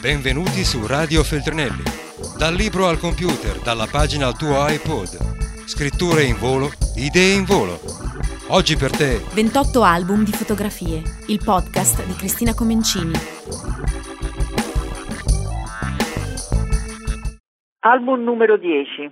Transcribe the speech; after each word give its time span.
Benvenuti 0.00 0.64
su 0.64 0.86
Radio 0.86 1.20
Feltrinelli. 1.20 1.84
Dal 2.40 2.56
libro 2.56 2.88
al 2.88 2.96
computer, 2.96 3.60
dalla 3.60 3.84
pagina 3.84 4.32
al 4.32 4.36
tuo 4.40 4.56
iPod. 4.64 5.68
Scritture 5.68 6.24
in 6.24 6.40
volo, 6.40 6.72
idee 6.96 7.36
in 7.36 7.44
volo. 7.44 7.76
Oggi 8.48 8.80
per 8.80 8.96
te 8.96 9.20
28 9.36 9.84
album 9.84 10.24
di 10.24 10.32
fotografie, 10.32 11.04
il 11.28 11.36
podcast 11.44 12.00
di 12.08 12.16
Cristina 12.16 12.56
Comencini. 12.56 13.12
Album 17.84 18.24
numero 18.24 18.56
10. 18.56 19.04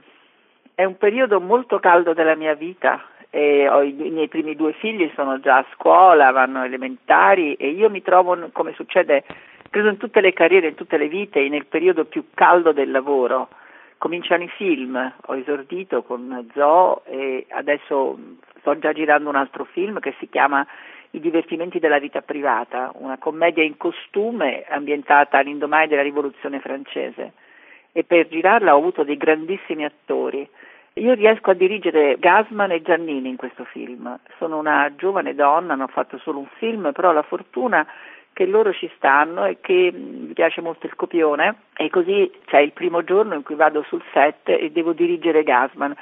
È 0.72 0.84
un 0.84 0.96
periodo 0.96 1.38
molto 1.38 1.78
caldo 1.80 2.14
della 2.14 2.34
mia 2.34 2.54
vita. 2.54 3.04
E 3.28 3.68
ho 3.68 3.82
i, 3.82 3.92
I 3.92 4.08
miei 4.08 4.28
primi 4.28 4.56
due 4.56 4.72
figli 4.72 5.12
sono 5.14 5.38
già 5.38 5.58
a 5.58 5.66
scuola, 5.74 6.32
vanno 6.32 6.64
elementari 6.64 7.52
e 7.60 7.68
io 7.68 7.90
mi 7.90 8.00
trovo, 8.00 8.48
come 8.52 8.72
succede 8.72 9.24
credo 9.70 9.88
in 9.88 9.96
tutte 9.96 10.20
le 10.20 10.32
carriere, 10.32 10.68
in 10.68 10.74
tutte 10.74 10.96
le 10.96 11.08
vite, 11.08 11.46
nel 11.48 11.66
periodo 11.66 12.04
più 12.04 12.26
caldo 12.34 12.72
del 12.72 12.90
lavoro. 12.90 13.48
Cominciano 13.98 14.44
i 14.44 14.48
film, 14.48 15.12
ho 15.26 15.36
esordito 15.36 16.02
con 16.02 16.48
Zoo 16.54 17.02
e 17.04 17.46
adesso 17.50 18.18
sto 18.60 18.78
già 18.78 18.92
girando 18.92 19.28
un 19.28 19.36
altro 19.36 19.64
film 19.64 19.98
che 19.98 20.14
si 20.18 20.28
chiama 20.28 20.66
I 21.10 21.20
divertimenti 21.20 21.78
della 21.78 21.98
vita 21.98 22.20
privata, 22.20 22.92
una 22.94 23.18
commedia 23.18 23.64
in 23.64 23.76
costume 23.76 24.64
ambientata 24.68 25.38
all'indomani 25.38 25.88
della 25.88 26.02
rivoluzione 26.02 26.60
francese 26.60 27.32
e 27.92 28.04
per 28.04 28.28
girarla 28.28 28.74
ho 28.74 28.78
avuto 28.78 29.02
dei 29.02 29.16
grandissimi 29.16 29.84
attori. 29.84 30.48
Io 30.94 31.14
riesco 31.14 31.50
a 31.50 31.54
dirigere 31.54 32.18
Gasman 32.18 32.72
e 32.72 32.82
Giannini 32.82 33.28
in 33.28 33.36
questo 33.36 33.64
film. 33.64 34.18
Sono 34.36 34.58
una 34.58 34.92
giovane 34.96 35.34
donna, 35.34 35.74
non 35.74 35.86
ho 35.86 35.92
fatto 35.92 36.18
solo 36.18 36.38
un 36.38 36.48
film, 36.58 36.92
però 36.92 37.10
ho 37.10 37.12
la 37.12 37.22
fortuna 37.22 37.86
che 38.38 38.46
loro 38.46 38.72
ci 38.72 38.88
stanno 38.94 39.46
e 39.46 39.58
che 39.60 39.90
mm, 39.92 40.26
mi 40.28 40.32
piace 40.32 40.60
molto 40.60 40.86
il 40.86 40.94
copione 40.94 41.62
e 41.76 41.90
così 41.90 42.30
c'è 42.46 42.60
il 42.60 42.70
primo 42.70 43.02
giorno 43.02 43.34
in 43.34 43.42
cui 43.42 43.56
vado 43.56 43.82
sul 43.88 44.00
set 44.12 44.48
e 44.48 44.70
devo 44.70 44.92
dirigere 44.92 45.42
Gasman. 45.42 45.92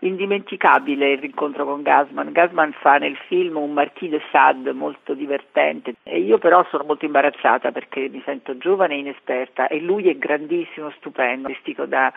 Indimenticabile 0.00 1.12
il 1.12 1.20
rincontro 1.20 1.64
con 1.64 1.80
Gasman. 1.80 2.32
Gasman 2.32 2.72
fa 2.72 2.98
nel 2.98 3.16
film 3.28 3.56
un 3.56 3.72
Marquis 3.72 4.10
de 4.10 4.20
Sade 4.30 4.74
molto 4.74 5.14
divertente 5.14 5.94
e 6.02 6.18
io 6.18 6.36
però 6.36 6.62
sono 6.68 6.84
molto 6.84 7.06
imbarazzata 7.06 7.72
perché 7.72 8.10
mi 8.10 8.20
sento 8.26 8.58
giovane 8.58 8.92
e 8.92 8.98
inesperta 8.98 9.66
e 9.68 9.80
lui 9.80 10.10
è 10.10 10.18
grandissimo, 10.18 10.90
stupendo, 10.98 11.48
vestito 11.48 11.86
da 11.86 12.12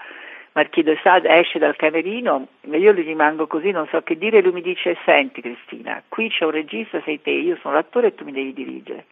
Marquis 0.52 0.84
de 0.84 1.00
Sade 1.02 1.30
esce 1.30 1.58
dal 1.58 1.78
camerino 1.78 2.48
e 2.70 2.78
io 2.80 2.92
gli 2.92 3.06
rimango 3.06 3.48
così, 3.48 3.72
non 3.72 3.88
so 3.88 4.02
che 4.02 4.18
dire, 4.18 4.42
lui 4.42 4.52
mi 4.52 4.62
dice 4.62 4.98
senti 5.06 5.40
Cristina, 5.40 6.04
qui 6.10 6.28
c'è 6.28 6.44
un 6.44 6.52
regista, 6.52 7.02
sei 7.06 7.22
te, 7.22 7.30
io 7.30 7.58
sono 7.62 7.76
l'attore 7.76 8.08
e 8.08 8.16
tu 8.16 8.26
mi 8.26 8.34
devi 8.34 8.52
dirigere. 8.52 9.06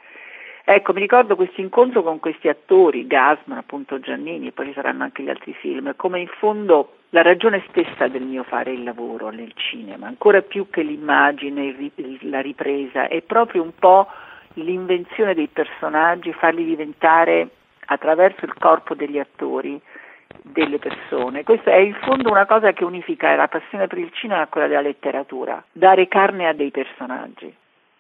Ecco, 0.70 0.92
mi 0.92 1.00
ricordo 1.00 1.38
questo 1.38 1.62
incontro 1.62 2.04
con 2.04 2.20
questi 2.20 2.50
attori, 2.50 3.08
Gasman, 3.08 3.58
appunto 3.58 4.02
Giannini, 4.02 4.52
poi 4.52 4.66
ci 4.66 4.74
saranno 4.74 5.04
anche 5.04 5.24
gli 5.24 5.30
altri 5.30 5.54
film, 5.54 5.96
come 5.96 6.20
in 6.20 6.28
fondo 6.28 6.96
la 7.12 7.22
ragione 7.22 7.64
stessa 7.70 8.10
del 8.10 8.24
mio 8.24 8.44
fare 8.44 8.74
il 8.74 8.84
lavoro 8.84 9.30
nel 9.30 9.54
cinema, 9.56 10.08
ancora 10.08 10.42
più 10.42 10.70
che 10.70 10.82
l'immagine, 10.82 11.74
la 12.24 12.42
ripresa, 12.42 13.08
è 13.08 13.22
proprio 13.22 13.62
un 13.62 13.72
po' 13.80 14.08
l'invenzione 14.56 15.34
dei 15.34 15.48
personaggi, 15.48 16.34
farli 16.34 16.66
diventare 16.66 17.48
attraverso 17.86 18.44
il 18.44 18.54
corpo 18.60 18.94
degli 18.94 19.20
attori 19.20 19.80
delle 20.42 20.80
persone. 20.80 21.46
Questa 21.46 21.72
è 21.72 21.78
in 21.78 21.96
fondo 22.02 22.30
una 22.30 22.46
cosa 22.46 22.74
che 22.74 22.84
unifica 22.84 23.34
la 23.38 23.48
passione 23.48 23.88
per 23.88 24.00
il 24.00 24.12
cinema 24.12 24.42
a 24.42 24.48
quella 24.48 24.68
della 24.68 24.82
letteratura, 24.82 25.64
dare 25.72 26.10
carne 26.10 26.46
a 26.46 26.52
dei 26.52 26.72
personaggi. 26.72 27.56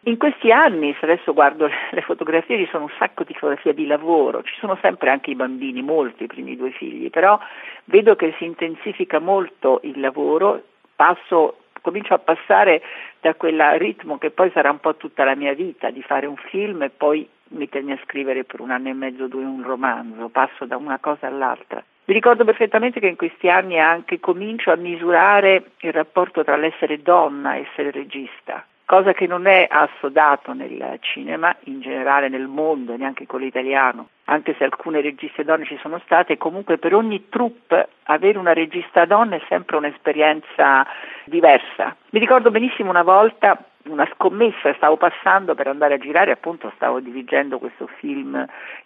In 0.08 0.16
questi 0.16 0.54
anni, 0.54 0.96
se 0.98 1.06
adesso 1.06 1.34
guardo 1.34 1.68
le 1.92 2.02
fotografie, 2.02 2.58
ci 2.58 2.70
sono 2.72 2.86
un 2.86 2.92
sacco 2.98 3.26
di 3.26 3.34
fotografie 3.34 3.74
di 3.74 3.86
lavoro, 3.86 4.42
ci 4.42 4.56
sono 4.58 4.78
sempre 4.82 5.10
anche 5.10 5.32
i 5.32 5.36
bambini, 5.36 5.82
molti, 5.82 6.24
i 6.24 6.28
primi 6.28 6.56
due 6.56 6.72
figli, 6.72 7.10
però 7.10 7.38
vedo 7.86 8.16
che 8.16 8.34
si 8.38 8.46
intensifica 8.46 9.20
molto 9.20 9.82
il 9.84 10.00
lavoro, 10.00 10.64
passo, 10.96 11.58
comincio 11.82 12.14
a 12.14 12.20
passare 12.20 12.82
da 13.20 13.36
quel 13.36 13.62
ritmo 13.80 14.17
che 14.17 14.32
poi 14.32 14.50
sarà 14.52 14.72
un 14.72 14.80
po' 14.80 14.96
tutta 14.96 15.26
la 15.26 15.36
mia 15.36 15.54
vita, 15.54 15.90
di 15.90 16.02
fare 16.02 16.26
un 16.26 16.38
film 16.38 16.84
e 16.84 16.90
poi 16.90 17.28
mettermi 17.50 17.92
a 17.92 18.00
scrivere 18.06 18.46
per 18.46 18.62
un 18.62 18.72
anno 18.72 18.88
e 18.88 18.94
mezzo, 18.94 19.28
due 19.28 19.44
un 19.44 19.62
romanzo, 19.62 20.30
passo 20.30 20.64
da 20.64 20.78
una 20.78 21.00
cosa 21.00 21.28
all'altra. 21.28 21.84
Mi 22.06 22.14
ricordo 22.14 22.46
perfettamente 22.46 23.02
che 23.02 23.08
in 23.08 23.17
questi 23.17 23.50
anni 23.50 23.78
anche 23.78 24.22
comincio 24.22 24.72
a 24.72 24.78
misurare 24.78 25.72
il 25.80 25.92
rapporto 25.92 26.46
tra 26.46 26.56
l'essere 26.56 27.02
donna 27.02 27.56
e 27.56 27.67
essere 27.70 27.92
regista 27.92 28.66
cosa 28.87 29.11
che 29.11 29.27
non 29.27 29.48
è 29.48 29.67
assodato 29.70 30.53
nel 30.53 30.98
cinema, 31.02 31.53
in 31.65 31.81
generale 31.81 32.30
nel 32.30 32.48
mondo, 32.48 32.95
neanche 32.95 33.25
quello 33.25 33.43
italiano, 33.43 34.08
anche 34.25 34.55
se 34.58 34.64
alcune 34.64 35.02
registe 35.02 35.43
donne 35.43 35.65
ci 35.65 35.77
sono 35.81 35.99
state, 36.05 36.37
comunque 36.37 36.77
per 36.77 36.95
ogni 36.95 37.27
troupe 37.27 37.89
avere 38.03 38.37
una 38.37 38.53
regista 38.53 39.03
donna 39.03 39.36
è 39.36 39.42
sempre 39.49 39.75
un'esperienza 39.75 40.87
diversa. 41.25 41.98
Mi 42.11 42.20
ricordo 42.20 42.49
benissimo 42.49 42.89
una 42.89 43.03
volta 43.03 43.61
una 43.87 44.08
scommessa, 44.14 44.73
stavo 44.75 44.95
passando 44.95 45.54
per 45.54 45.67
andare 45.67 45.95
a 45.95 45.98
girare, 45.98 46.31
appunto 46.31 46.71
stavo 46.75 47.02
dirigendo 47.02 47.59
questo 47.59 47.87
film 47.87 48.36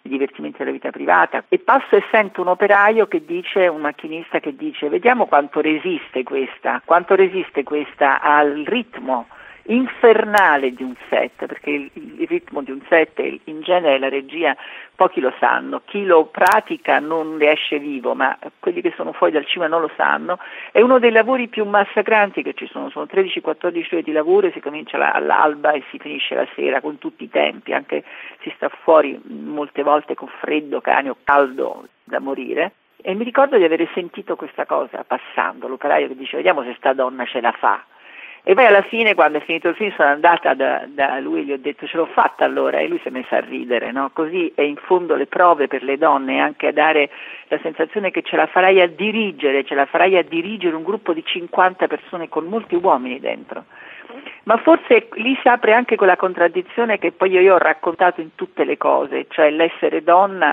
I 0.02 0.08
divertimenti 0.08 0.58
della 0.58 0.72
vita 0.72 0.90
privata 0.90 1.44
e 1.48 1.60
passo 1.60 1.94
e 1.94 2.02
sento 2.10 2.40
un 2.40 2.48
operaio 2.48 3.06
che 3.06 3.24
dice, 3.24 3.68
un 3.68 3.82
macchinista 3.82 4.40
che 4.40 4.56
dice 4.56 4.88
vediamo 4.88 5.26
quanto 5.26 5.60
resiste 5.60 6.24
questa, 6.24 6.82
quanto 6.84 7.14
resiste 7.14 7.62
questa 7.62 8.20
al 8.20 8.64
ritmo 8.66 9.28
infernale 9.64 10.72
di 10.72 10.82
un 10.82 10.94
set, 11.08 11.46
perché 11.46 11.70
il, 11.70 11.90
il, 11.94 12.26
ritmo 12.26 12.62
di 12.62 12.70
un 12.70 12.80
set 12.88 13.18
in 13.44 13.60
genere 13.60 13.98
la 13.98 14.08
regia 14.08 14.56
pochi 14.94 15.20
lo 15.20 15.32
sanno, 15.38 15.82
chi 15.84 16.04
lo 16.04 16.26
pratica 16.26 16.98
non 16.98 17.36
ne 17.36 17.52
esce 17.52 17.78
vivo, 17.78 18.14
ma 18.14 18.36
quelli 18.58 18.80
che 18.80 18.92
sono 18.96 19.12
fuori 19.12 19.32
dal 19.32 19.46
cinema 19.46 19.70
non 19.70 19.82
lo 19.82 19.90
sanno, 19.96 20.38
è 20.72 20.80
uno 20.80 20.98
dei 20.98 21.12
lavori 21.12 21.48
più 21.48 21.64
massacranti 21.64 22.42
che 22.42 22.54
ci 22.54 22.66
sono, 22.66 22.90
sono 22.90 23.06
13-14 23.10 23.86
ore 23.92 24.02
di 24.02 24.12
lavoro 24.12 24.46
e 24.46 24.52
si 24.52 24.60
comincia 24.60 25.12
all'alba 25.12 25.72
e 25.72 25.82
si 25.90 25.98
finisce 25.98 26.34
la 26.34 26.46
sera 26.54 26.80
con 26.80 26.98
tutti 26.98 27.24
i 27.24 27.30
tempi, 27.30 27.72
anche 27.72 28.04
si 28.40 28.52
sta 28.56 28.68
fuori 28.68 29.20
molte 29.24 29.82
volte 29.82 30.14
con 30.14 30.28
freddo, 30.40 30.80
cane 30.80 31.10
o 31.10 31.16
caldo 31.22 31.86
da 32.04 32.18
morire. 32.18 32.72
E 33.04 33.14
mi 33.14 33.24
ricordo 33.24 33.56
di 33.56 33.64
aver 33.64 33.88
sentito 33.94 34.36
questa 34.36 34.64
cosa 34.64 35.04
passando, 35.04 35.66
l'operaio 35.66 36.06
che 36.06 36.16
dice 36.16 36.36
vediamo 36.36 36.62
se 36.62 36.74
sta 36.78 36.92
donna 36.92 37.24
ce 37.24 37.40
la 37.40 37.50
fa, 37.50 37.84
e 38.44 38.54
poi 38.54 38.66
alla 38.66 38.82
fine, 38.82 39.14
quando 39.14 39.38
è 39.38 39.40
finito 39.42 39.68
il 39.68 39.76
film, 39.76 39.92
sono 39.94 40.08
andata 40.08 40.52
da, 40.54 40.84
da 40.88 41.20
lui 41.20 41.40
e 41.40 41.44
gli 41.44 41.52
ho 41.52 41.58
detto 41.58 41.86
ce 41.86 41.96
l'ho 41.96 42.06
fatta 42.06 42.44
allora 42.44 42.78
e 42.78 42.88
lui 42.88 42.98
si 43.00 43.06
è 43.06 43.10
messo 43.12 43.36
a 43.36 43.40
ridere, 43.40 43.92
no? 43.92 44.10
Così 44.12 44.50
è 44.56 44.62
in 44.62 44.74
fondo 44.76 45.14
le 45.14 45.26
prove 45.26 45.68
per 45.68 45.84
le 45.84 45.96
donne 45.96 46.40
anche 46.40 46.66
a 46.66 46.72
dare 46.72 47.08
la 47.46 47.60
sensazione 47.62 48.10
che 48.10 48.22
ce 48.22 48.34
la 48.34 48.46
farai 48.46 48.80
a 48.80 48.88
dirigere, 48.88 49.62
ce 49.62 49.76
la 49.76 49.86
farai 49.86 50.16
a 50.16 50.24
dirigere 50.24 50.74
un 50.74 50.82
gruppo 50.82 51.12
di 51.12 51.22
50 51.24 51.86
persone 51.86 52.28
con 52.28 52.46
molti 52.46 52.74
uomini 52.74 53.20
dentro. 53.20 53.66
Ma 54.44 54.56
forse 54.56 55.08
lì 55.14 55.38
si 55.40 55.46
apre 55.46 55.72
anche 55.72 55.94
quella 55.94 56.16
contraddizione 56.16 56.98
che 56.98 57.12
poi 57.12 57.30
io, 57.30 57.40
io 57.40 57.54
ho 57.54 57.58
raccontato 57.58 58.20
in 58.20 58.34
tutte 58.34 58.64
le 58.64 58.76
cose, 58.76 59.26
cioè 59.28 59.50
l'essere 59.50 60.02
donna 60.02 60.52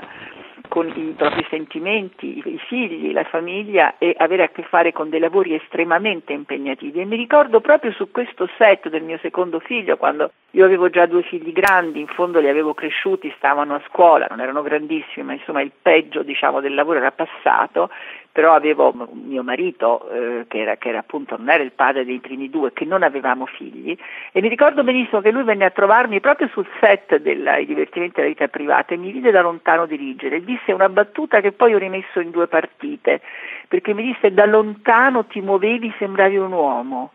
con 0.70 0.86
i 0.86 1.14
propri 1.16 1.44
sentimenti, 1.50 2.38
i 2.44 2.60
figli, 2.68 3.12
la 3.12 3.24
famiglia 3.24 3.96
e 3.98 4.14
avere 4.16 4.44
a 4.44 4.48
che 4.50 4.62
fare 4.62 4.92
con 4.92 5.10
dei 5.10 5.18
lavori 5.18 5.52
estremamente 5.52 6.32
impegnativi. 6.32 7.00
E 7.00 7.04
mi 7.04 7.16
ricordo 7.16 7.60
proprio 7.60 7.90
su 7.90 8.12
questo 8.12 8.48
set 8.56 8.88
del 8.88 9.02
mio 9.02 9.18
secondo 9.20 9.58
figlio, 9.58 9.96
quando 9.96 10.30
io 10.52 10.64
avevo 10.64 10.88
già 10.88 11.06
due 11.06 11.22
figli 11.22 11.52
grandi, 11.52 11.98
in 11.98 12.06
fondo 12.06 12.38
li 12.38 12.48
avevo 12.48 12.72
cresciuti, 12.72 13.34
stavano 13.36 13.74
a 13.74 13.82
scuola, 13.88 14.28
non 14.30 14.40
erano 14.40 14.62
grandissimi, 14.62 15.26
ma 15.26 15.32
insomma 15.32 15.60
il 15.60 15.72
peggio 15.82 16.22
diciamo, 16.22 16.60
del 16.60 16.74
lavoro 16.74 16.98
era 16.98 17.10
passato 17.10 17.90
però 18.32 18.54
avevo 18.54 18.94
mio 19.12 19.42
marito 19.42 20.08
eh, 20.10 20.44
che, 20.46 20.60
era, 20.60 20.76
che, 20.76 20.88
era, 20.88 20.98
appunto 20.98 21.36
non 21.36 21.50
era 21.50 21.62
il 21.62 21.72
padre 21.72 22.04
dei 22.04 22.20
primi 22.20 22.48
due, 22.48 22.72
che 22.72 22.84
non 22.84 23.02
avevamo 23.02 23.46
figli 23.46 23.96
e 24.32 24.40
mi 24.40 24.48
ricordo 24.48 24.84
benissimo 24.84 25.20
che 25.20 25.32
lui 25.32 25.42
venne 25.42 25.64
a 25.64 25.70
trovarmi 25.70 26.20
proprio 26.20 26.48
sul 26.48 26.66
set 26.80 27.16
dei 27.16 27.66
divertimenti 27.66 28.14
della 28.16 28.28
vita 28.28 28.48
privata 28.48 28.94
e 28.94 28.98
mi 28.98 29.10
vide 29.10 29.30
da 29.30 29.42
lontano 29.42 29.86
dirigere. 29.86 30.36
E 30.36 30.44
disse 30.44 30.72
una 30.72 30.88
battuta 30.88 31.40
che 31.40 31.52
poi 31.52 31.74
ho 31.74 31.78
rimesso 31.78 32.20
in 32.20 32.30
due 32.30 32.46
partite 32.46 33.20
perché 33.66 33.94
mi 33.94 34.02
disse 34.02 34.32
da 34.32 34.46
lontano 34.46 35.26
ti 35.26 35.40
muovevi 35.40 35.92
sembravi 35.98 36.36
un 36.36 36.52
uomo 36.52 37.12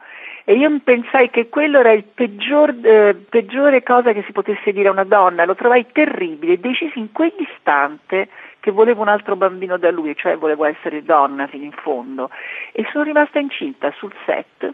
e 0.47 0.53
io 0.53 0.79
pensai 0.83 1.31
che 1.31 1.49
quello 1.49 1.79
era 1.79 1.91
il 1.91 2.03
peggior, 2.03 2.71
eh, 2.83 3.15
peggiore 3.27 3.81
cosa 3.81 4.13
che 4.13 4.21
si 4.27 4.31
potesse 4.31 4.71
dire 4.73 4.89
a 4.89 4.91
una 4.91 5.03
donna, 5.03 5.43
lo 5.43 5.55
trovai 5.55 5.87
terribile, 5.91 6.59
decisi 6.59 6.99
in 6.99 7.11
quell'istante 7.11 8.29
che 8.65 8.71
volevo 8.71 9.03
un 9.03 9.09
altro 9.09 9.35
bambino 9.35 9.77
da 9.77 9.91
lui, 9.91 10.15
cioè 10.15 10.37
volevo 10.37 10.65
essere 10.65 11.03
donna 11.03 11.45
fino 11.45 11.65
in 11.65 11.71
fondo. 11.71 12.31
E 12.71 12.83
sono 12.91 13.03
rimasta 13.03 13.37
incinta 13.37 13.93
sul 13.95 14.11
set. 14.25 14.73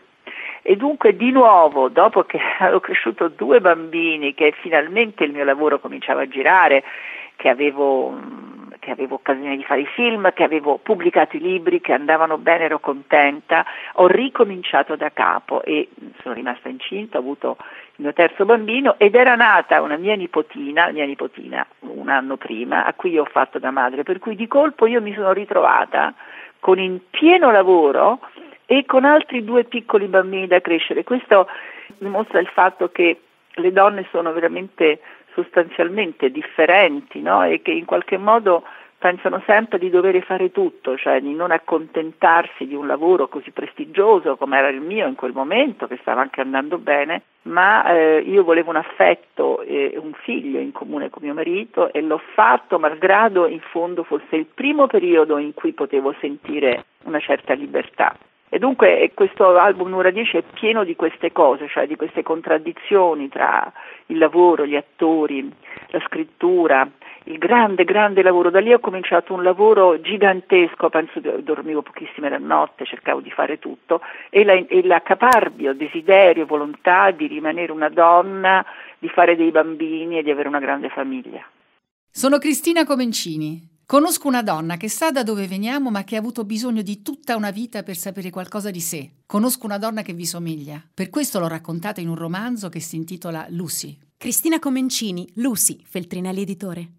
E 0.61 0.77
dunque 0.77 1.13
di 1.17 1.29
nuovo, 1.31 1.89
dopo 1.89 2.23
che 2.23 2.39
avevo 2.59 2.79
cresciuto 2.79 3.27
due 3.27 3.59
bambini, 3.59 4.33
che 4.33 4.53
finalmente 4.61 5.25
il 5.25 5.33
mio 5.33 5.43
lavoro 5.43 5.81
cominciava 5.81 6.21
a 6.21 6.27
girare, 6.29 6.85
che 7.35 7.49
avevo 7.49 8.17
che 8.81 8.89
avevo 8.89 9.15
occasione 9.15 9.55
di 9.55 9.63
fare 9.63 9.81
i 9.81 9.85
film, 9.85 10.33
che 10.33 10.43
avevo 10.43 10.79
pubblicato 10.79 11.37
i 11.37 11.39
libri, 11.39 11.81
che 11.81 11.93
andavano 11.93 12.39
bene, 12.39 12.63
ero 12.63 12.79
contenta, 12.79 13.63
ho 13.93 14.07
ricominciato 14.07 14.95
da 14.95 15.11
capo 15.11 15.61
e 15.61 15.87
sono 16.21 16.33
rimasta 16.33 16.67
incinta, 16.67 17.17
ho 17.17 17.21
avuto 17.21 17.57
il 17.59 18.05
mio 18.05 18.13
terzo 18.13 18.43
bambino 18.43 18.95
ed 18.97 19.13
era 19.13 19.35
nata 19.35 19.83
una 19.83 19.97
mia 19.97 20.15
nipotina, 20.15 20.89
mia 20.89 21.05
nipotina 21.05 21.63
un 21.81 22.09
anno 22.09 22.37
prima, 22.37 22.83
a 22.83 22.93
cui 22.93 23.19
ho 23.19 23.25
fatto 23.25 23.59
da 23.59 23.69
madre, 23.69 24.01
per 24.01 24.17
cui 24.17 24.35
di 24.35 24.47
colpo 24.47 24.87
io 24.87 24.99
mi 24.99 25.13
sono 25.13 25.31
ritrovata 25.31 26.15
con 26.59 26.79
in 26.79 26.99
pieno 27.11 27.51
lavoro 27.51 28.19
e 28.65 28.83
con 28.87 29.05
altri 29.05 29.43
due 29.43 29.63
piccoli 29.65 30.07
bambini 30.07 30.47
da 30.47 30.59
crescere. 30.59 31.03
Questo 31.03 31.47
dimostra 31.99 32.39
il 32.39 32.47
fatto 32.47 32.89
che 32.89 33.19
le 33.53 33.71
donne 33.71 34.07
sono 34.09 34.31
veramente 34.33 35.01
sostanzialmente 35.33 36.31
differenti 36.31 37.21
no? 37.21 37.43
e 37.43 37.61
che 37.61 37.71
in 37.71 37.85
qualche 37.85 38.17
modo 38.17 38.63
pensano 39.01 39.41
sempre 39.47 39.79
di 39.79 39.89
dover 39.89 40.23
fare 40.23 40.51
tutto, 40.51 40.95
cioè 40.95 41.21
di 41.21 41.33
non 41.33 41.49
accontentarsi 41.49 42.67
di 42.67 42.75
un 42.75 42.85
lavoro 42.85 43.27
così 43.27 43.49
prestigioso 43.49 44.37
come 44.37 44.59
era 44.59 44.67
il 44.67 44.79
mio 44.79 45.07
in 45.07 45.15
quel 45.15 45.33
momento, 45.33 45.87
che 45.87 45.97
stava 46.01 46.21
anche 46.21 46.39
andando 46.39 46.77
bene, 46.77 47.23
ma 47.43 47.83
eh, 47.91 48.19
io 48.19 48.43
volevo 48.43 48.69
un 48.69 48.75
affetto 48.75 49.63
e 49.63 49.97
un 49.99 50.13
figlio 50.13 50.59
in 50.59 50.71
comune 50.71 51.09
con 51.09 51.23
mio 51.23 51.33
marito 51.33 51.91
e 51.91 52.01
l'ho 52.01 52.21
fatto 52.35 52.77
malgrado 52.77 53.47
in 53.47 53.61
fondo 53.71 54.03
fosse 54.03 54.35
il 54.35 54.45
primo 54.45 54.85
periodo 54.85 55.39
in 55.39 55.55
cui 55.55 55.73
potevo 55.73 56.13
sentire 56.19 56.85
una 57.05 57.19
certa 57.19 57.55
libertà. 57.55 58.15
E 58.53 58.59
dunque 58.59 59.09
questo 59.13 59.57
album 59.57 59.87
numero 59.87 60.11
10 60.11 60.35
è 60.35 60.43
pieno 60.43 60.83
di 60.83 60.93
queste 60.97 61.31
cose, 61.31 61.69
cioè 61.69 61.87
di 61.87 61.95
queste 61.95 62.21
contraddizioni 62.21 63.29
tra 63.29 63.71
il 64.07 64.17
lavoro, 64.17 64.65
gli 64.65 64.75
attori, 64.75 65.49
la 65.87 66.01
scrittura, 66.01 66.85
il 67.23 67.37
grande, 67.37 67.85
grande 67.85 68.21
lavoro. 68.21 68.49
Da 68.49 68.59
lì 68.59 68.73
ho 68.73 68.79
cominciato 68.79 69.33
un 69.33 69.41
lavoro 69.41 70.01
gigantesco, 70.01 70.89
penso 70.89 71.21
che 71.21 71.41
dormivo 71.41 71.81
pochissime 71.81 72.27
la 72.27 72.39
notte, 72.39 72.83
cercavo 72.83 73.21
di 73.21 73.31
fare 73.31 73.57
tutto, 73.57 74.01
e, 74.29 74.43
la, 74.43 74.51
e 74.51 74.83
l'accaparvio, 74.83 75.73
desiderio, 75.73 76.45
volontà 76.45 77.11
di 77.11 77.27
rimanere 77.27 77.71
una 77.71 77.87
donna, 77.87 78.65
di 78.99 79.07
fare 79.07 79.37
dei 79.37 79.51
bambini 79.51 80.17
e 80.17 80.23
di 80.23 80.29
avere 80.29 80.49
una 80.49 80.59
grande 80.59 80.89
famiglia. 80.89 81.41
Sono 82.09 82.37
Cristina 82.37 82.83
Comencini. 82.83 83.70
Conosco 83.91 84.29
una 84.29 84.41
donna 84.41 84.77
che 84.77 84.87
sa 84.87 85.11
da 85.11 85.21
dove 85.21 85.47
veniamo 85.47 85.89
ma 85.91 86.05
che 86.05 86.15
ha 86.15 86.19
avuto 86.19 86.45
bisogno 86.45 86.81
di 86.81 87.01
tutta 87.01 87.35
una 87.35 87.51
vita 87.51 87.83
per 87.83 87.97
sapere 87.97 88.29
qualcosa 88.29 88.71
di 88.71 88.79
sé. 88.79 89.15
Conosco 89.25 89.65
una 89.65 89.77
donna 89.77 90.01
che 90.01 90.13
vi 90.13 90.25
somiglia. 90.25 90.81
Per 90.93 91.09
questo 91.09 91.39
l'ho 91.39 91.49
raccontata 91.49 91.99
in 91.99 92.07
un 92.07 92.15
romanzo 92.15 92.69
che 92.69 92.79
si 92.79 92.95
intitola 92.95 93.47
Lucy. 93.49 93.97
Cristina 94.15 94.59
Comencini, 94.59 95.29
Lucy, 95.35 95.83
Feltrinelli 95.85 96.41
Editore. 96.43 96.91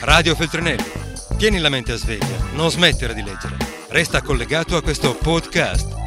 Radio 0.00 0.34
Feltrinelli. 0.34 0.90
Tieni 1.36 1.58
la 1.58 1.68
mente 1.68 1.92
a 1.92 1.96
sveglia, 1.96 2.38
non 2.54 2.70
smettere 2.70 3.12
di 3.12 3.22
leggere. 3.22 3.58
Resta 3.88 4.22
collegato 4.22 4.74
a 4.74 4.82
questo 4.82 5.14
podcast 5.14 6.03